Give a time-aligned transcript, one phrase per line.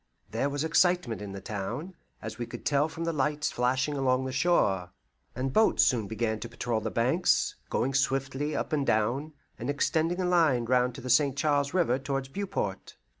[0.31, 1.93] There was excitement in the town,
[2.23, 4.89] as we could tell from the lights flashing along the shore,
[5.35, 10.19] and boats soon began to patrol the banks, going swiftly up and down, and extending
[10.19, 11.37] a line round to the St.
[11.37, 12.95] Charles River towards Beauport.